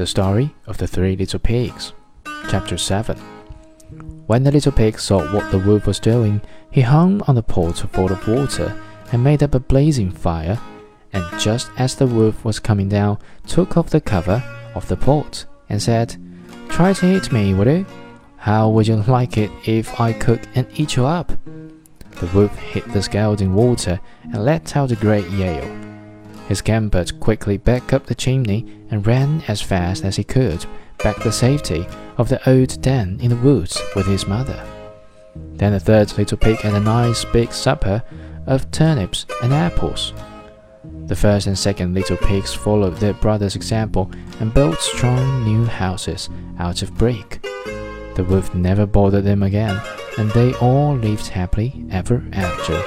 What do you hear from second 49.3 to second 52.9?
again, and they all lived happily ever after.